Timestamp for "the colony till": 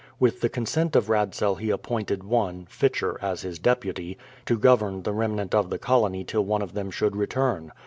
5.69-6.43